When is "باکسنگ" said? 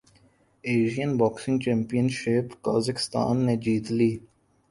1.19-1.57